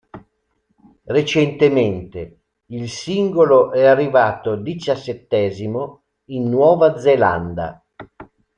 [1.05, 2.39] Recentemente,
[2.71, 7.85] il singolo è arrivato diciassettesimo in Nuova Zelanda.